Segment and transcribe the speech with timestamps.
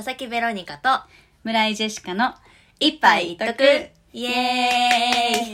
[0.00, 0.88] 佐々木ベロニカと
[1.44, 2.32] 村井ジェシカの
[2.78, 3.62] 一杯一徳
[4.14, 4.70] イエ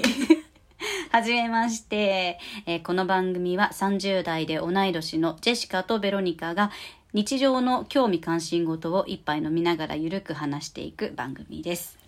[0.05, 0.45] ーイ
[1.11, 6.71] はじめまして、えーこの番組は30代で同い年のジェシカとベロニカが
[7.13, 11.99] 日常の興味関心事を一杯飲みながらゆるく話していく番組です。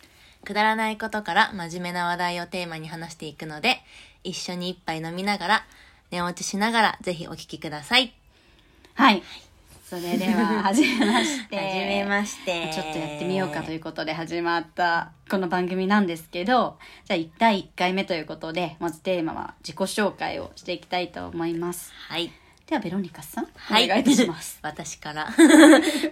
[0.44, 3.80] くだらないことから真面目な話題をテーマに話していくので、
[4.22, 5.66] 一緒に一杯飲みながら、
[6.12, 8.14] 寝落ちしながらぜひお聞きください。
[8.94, 9.24] はい。
[9.88, 11.56] それでは、はじめまして。
[11.56, 12.70] はじめまして。
[12.74, 16.76] ちょっとやってみようかということで始まったこの番組なんですけど、
[17.06, 21.90] じゃあ第1回目ということで、まずテーマは自己紹介をしていきたいと思います。
[21.94, 22.30] はい。
[22.66, 23.86] では、ベロニカさん、はい。
[23.86, 24.58] お願いいたします。
[24.62, 25.32] 私から。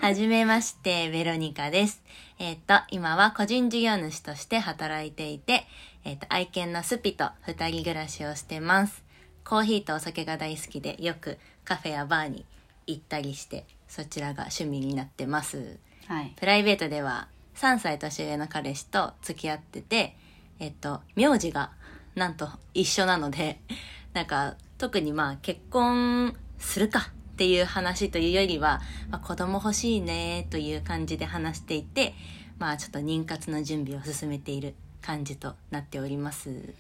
[0.00, 2.02] はじめまして、ベロニカです。
[2.38, 5.66] えっ、と、今は個人事業主として働いていて、
[6.04, 9.04] えっ、と、愛犬のスピと二人暮らしをしてます。
[9.44, 12.46] コーヒーとお酒が大好きで、よくカフェやバーに
[12.86, 15.78] 行ったりして、そちらが趣味になってます。
[16.06, 16.32] はい。
[16.36, 20.16] プライベートでは3歳年上の彼氏と付き合ってて、
[20.58, 21.70] えっと、名字が
[22.14, 23.60] なんと一緒なので、
[24.12, 32.14] なんか特にまあ結婚するかっていう話というよりは、まあ、子供欲しいねという感じで話していて、
[32.58, 36.74] まあちょっと妊活の準備を進めている感じとなっております。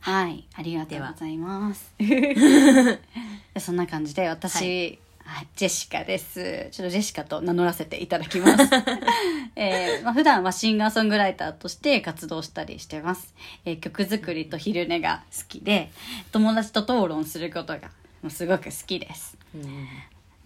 [0.00, 1.92] はい、ありがとうございます。
[3.58, 6.68] そんな感じで私、ははいジェシカです。
[6.70, 8.62] ちょっとジェシカと名乗らせていただきます。
[9.56, 13.34] えーまあ、普段はシンガーソングライターとして活動したりしてます。
[13.64, 15.90] えー曲作りと昼寝が好きで、
[16.30, 17.90] 友達と討論することが
[18.22, 19.36] もうすごく好きです。
[19.54, 19.88] うん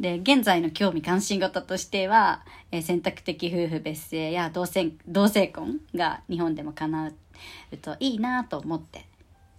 [0.00, 2.42] で現在の興味関心事としては、
[2.72, 9.04] えー選択的夫婦別姓や同性同性婚が日本でも叶うといいなと思って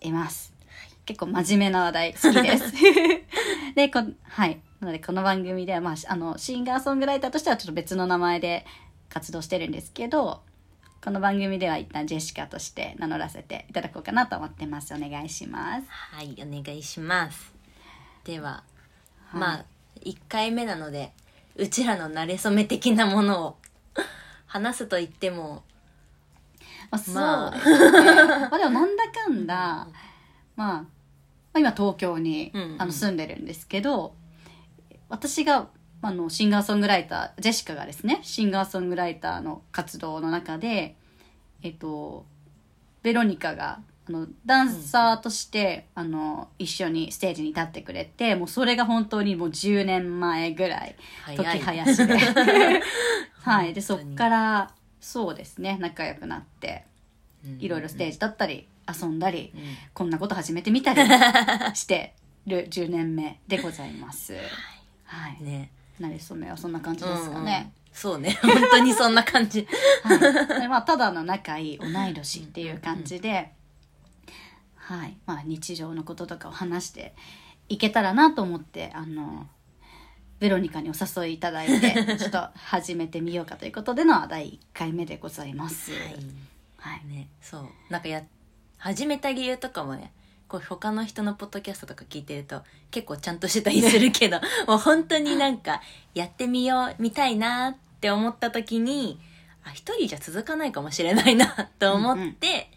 [0.02, 0.52] います
[1.06, 2.74] 結構真面目な話題好きです
[3.76, 8.66] でこはいなのでこの番組では、まあ、あのシンガーソングライターとしてはちょっと別の名前で
[9.10, 10.42] 活動してるんですけど
[11.04, 14.94] この番組では一旦ジェシカとして名乗らせていただこうかなと思ってます。
[14.94, 15.88] お願いします。
[15.90, 17.54] はい、お願いします。
[18.24, 18.64] では、
[19.30, 19.40] はい。
[19.40, 19.66] まあ、
[20.06, 21.12] 1回目なので、
[21.56, 23.58] うちらの馴れ初め的なものを
[24.46, 25.64] 話すと言っても、
[26.92, 27.80] まあ、そうまあですね。
[28.52, 29.88] まあでもなんだかんだ、まあ、
[30.56, 30.86] ま
[31.54, 32.82] あ今東京に、うんうん。
[32.82, 34.14] あの住んでるんですけど、
[35.12, 35.68] 私が
[36.02, 40.96] あのシンガーソングライター、ジェシカがですね、シンガーソングライターの活動の中で、
[41.62, 42.26] えっと、
[43.04, 50.96] ベロニカがあのダンサーとして、あの一緒にステージに立ってくれてもうそれが本当にもう10年前ぐらい
[51.36, 52.18] 時早しで。
[53.44, 53.74] はい。
[53.74, 56.86] でそっからそうですね仲良くなって
[57.44, 59.62] うんいろいろステージだったり遊んだり、うん。
[59.94, 61.02] こんなこと始めてみたり
[61.76, 62.16] して
[62.48, 64.34] る10年目でございます。
[64.34, 64.81] はい
[65.40, 65.72] ね。
[66.00, 68.38] なれそめはそんな感じですかね、うんうんそうね。
[68.42, 69.68] 本当にそんな感じ。
[70.04, 70.20] はい
[70.62, 73.52] でまあ、 ただの仲いい同い年っていう感じで、
[74.76, 77.14] はいまあ、日常のこととかを話して
[77.70, 79.48] いけたらなと思ってあの
[80.40, 85.92] ベロニカにお誘いいただいて ちょっと始めてみようかということでの第1回目でございます。
[86.78, 87.70] はいね、そう。
[87.90, 88.24] なんかや、
[88.80, 90.12] 始めた理由とかもね、
[90.52, 95.82] こう他の人のポッドキャストとか聞いてると結構ちゃんとしてたりするけど、 もう本当になんか
[96.14, 99.18] やってみよう、見たいなって思った時に、
[99.64, 102.70] あ、一人じゃ続かないかもしれないなと思って、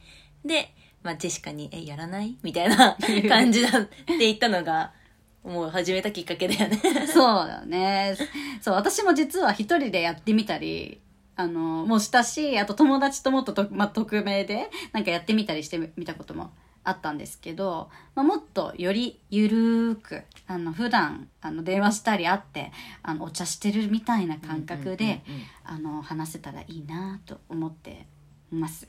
[0.45, 2.37] で、まあジェシカに、え、やらない？
[2.45, 2.97] みたいな
[3.29, 4.93] 感じだって言ったのが、
[5.43, 6.81] もう始めたきっかけだよね。
[7.13, 8.17] そうだね。
[8.61, 11.01] そう、私も実は一人でやってみたり、
[11.35, 16.53] あの、もうしたし、あと友達ともっとと、まあ、匿名で、なんかやってみたりしてみたことも
[16.85, 22.71] あったんですけど、まあ、もっとよりゆるーく、あの、普段、あの、電話したり会って、
[23.03, 25.23] あの、お茶してるみたいな感覚で、
[25.65, 28.07] あの、話せたらいいなと思って
[28.53, 28.87] います。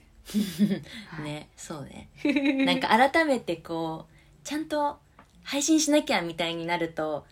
[1.08, 2.10] は いね、そうね。
[2.66, 4.14] なんか改めてこう、
[4.44, 5.00] ちゃんと
[5.44, 7.26] 配信しなきゃみたいになると、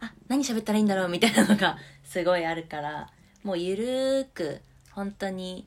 [0.00, 3.10] あ、何喋ったらいいんだろうみたいなのがすごいあるから、
[3.42, 4.62] もうゆるーく、
[4.92, 5.66] 本当に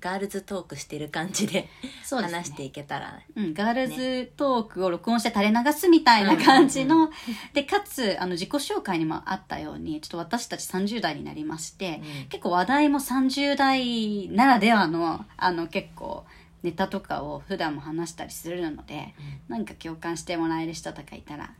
[0.00, 1.68] ガールズトークしてる感じで
[2.04, 7.10] そうですね話していけたら、うん、ガールズトークを録音して垂れ流すみたいな感じの、
[7.52, 16.24] で、かつ、あの、自己紹介にもあったように、ちょっと私たち30代になりまして、うん結構話題も30代ならではの、あの、結構、
[16.62, 19.14] ネタとかを普段も話したりするので、
[19.48, 21.52] なんか共感してもらえる人とかいたら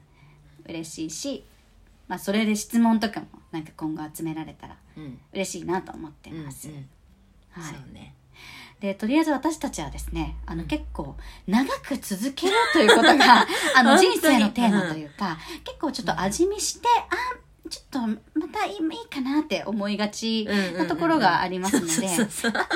[0.66, 1.44] 嬉しいし、
[2.08, 5.18] まあ、それで質問とかもなんか今後集められたらうん。
[5.32, 6.44] 嬉しいなと思ってうん、うん。
[6.46, 6.68] ます。
[6.68, 7.74] そはい。
[7.90, 8.14] うね。
[8.80, 11.16] でとりあえず私たちはですねあの、結構
[11.46, 18.00] 長く続けるということが あの人生のテーマというか、結構ちょっと味見して、あちょっと
[18.38, 22.16] またいいかなって思いがちなところがありますので、一
[22.52, 22.66] 旦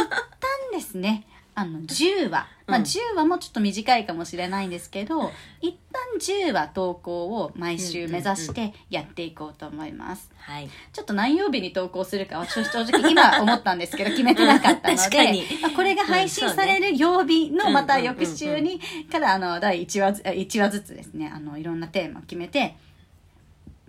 [0.73, 2.83] ですねあの10話、まあ、うん。
[2.83, 10.31] 10話もちょっと短いかもしれないんですけど、一旦10話投稿を毎週目指してやっていこうと思います。
[10.39, 10.71] はい。
[10.93, 22.77] ちょっと何曜日に投稿するかは正正直今思ったんですけど 決めてなかったので、まあこれが配信される曜日のまた翌週にからあの第1話ず1話ずつですねあのいろんなテーマを決めて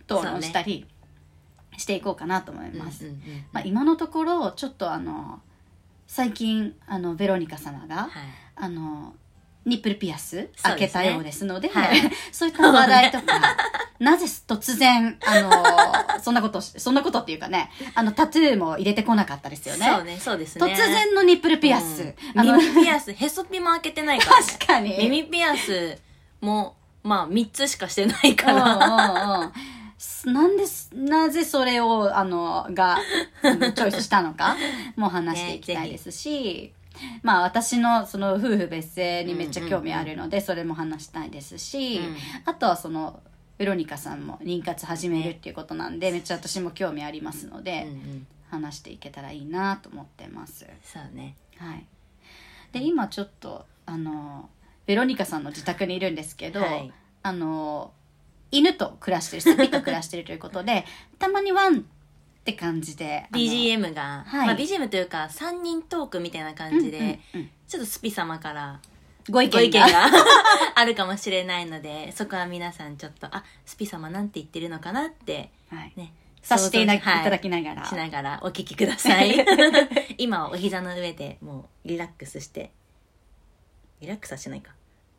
[0.05, 0.85] 討論したり
[1.77, 3.05] していこうかなと思います。
[3.05, 3.45] うんうんうん。
[3.51, 5.41] まあ、今のところちょっとあの
[6.13, 8.09] 最近あのベロニカ様が、はい。
[8.55, 9.15] あの
[9.65, 11.97] ニップルピアス開けたようですのではい。
[12.31, 13.57] そういった話題とか
[13.97, 15.39] なぜ突然あ
[16.13, 19.87] のそんなことしそんなことっていうかねあのタトゥーも入れてこなかったですよね。
[19.87, 20.63] そうねそうですね。
[20.63, 22.39] 突然のニップルピアス、うん。
[22.39, 24.95] あの耳ピアスへそピも開けてないから、ね、確かに。
[24.99, 25.97] 耳ピアス
[26.41, 29.53] もまあ3つしかしてないかうんらうんうん
[30.25, 32.97] なんですなぜそれをあのが
[33.43, 34.55] うんチョイスしたのか
[34.95, 36.73] も話していきたいですし、
[37.21, 42.17] まあ私のその夫婦別姓にめっちゃ興味あるので、それも話したいですし、うん。
[42.45, 43.21] あとはその
[43.57, 48.27] ベロニカさんも妊活始めるっていうことなんで、めっちゃ私も興味ありますのうんで、うん。
[48.49, 50.67] 話していけたらいいなと思ってます。
[50.83, 51.35] そうね。
[51.57, 51.85] はい、
[52.71, 54.49] で今ちょっとあの
[54.85, 56.93] ベロニカさんの自宅にいるんですけど、はい。
[57.23, 57.91] あの
[58.53, 60.85] 犬と暮らしてるスピと暮らしてるということで
[61.17, 61.81] たまにワンっ
[62.43, 64.47] て感じで BGM が、はい。
[64.47, 68.79] まあ、BGM というか3人トークみたいな感じで、うんうんうんちょっとスピ様から
[69.31, 69.81] ご意見が。
[70.75, 76.13] あるかもしれないのでそこは皆さんちょっとあスピ様なんて言ってるのかなってはい、ね
[76.43, 77.81] さしていい、ただきながら。
[77.81, 79.33] はいしながらお聞きください。
[80.19, 82.71] 今はお膝の上でもうリラックスして
[84.01, 84.75] リラックスはしないか。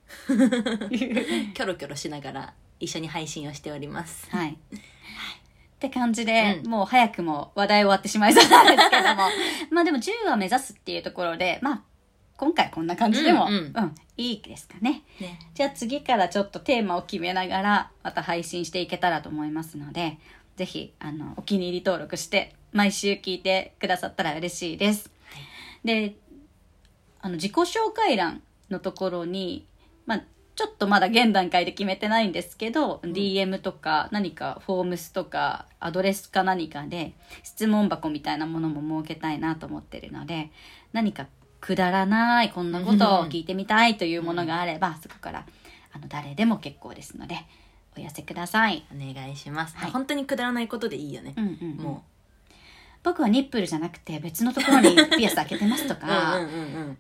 [0.07, 4.59] キョロキョロしながら一緒に配信をしておりますはい。
[5.77, 9.29] って感じで、うんもう早くも話題終わってしまいそうなんですけども。
[9.71, 11.83] まあでも10話目指すっていうところで、まあ、
[12.37, 15.03] 今回こんな感じでも、ううんん、いいですかね。
[15.21, 20.19] ねじゃあ次からちょっとテーマを決めながら、また配信していけたらと思いますので、
[20.57, 25.11] ぜひ、あの、お気に入り登録して、毎週聞いてくださったら嬉しいです。
[25.85, 26.17] で、
[27.21, 29.67] あの、自己紹介欄のところに、
[30.07, 30.23] まあ、
[30.57, 37.13] ちょっとまだ現段階で決めてないんですけど、DM とか何かフォームスとかアドレスか何かで
[37.43, 40.51] 質問箱みたいなものも設けたいなと思ってるので
[40.93, 41.27] 何か
[41.61, 45.47] くだらないこんなことを聞いてみたいというものがあればそこから
[45.93, 47.37] あの誰でも結構ですので
[47.97, 48.85] お寄せください。
[48.93, 49.91] お願いします、はい。
[49.91, 51.85] 本当にくだらないことでいいよね、うんうんうん。
[51.85, 52.05] も
[53.05, 56.39] 僕はニップルじゃなくて別のところに ピアス開けてますとう、か、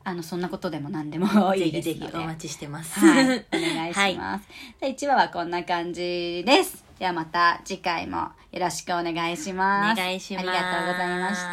[0.04, 3.00] あのそんなことでも何でもいぜいですのでひぜひお待ちしてます。
[3.00, 4.44] はい、お願いします。
[4.80, 6.84] で1話はこんな感じです。
[6.98, 8.18] ではまた次回も
[8.52, 10.00] よろしくお願いします。
[10.00, 10.48] お願いします。
[10.48, 11.52] ありがとうございました。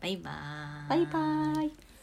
[0.00, 1.06] バイバーイ。
[1.06, 1.93] バイバイ。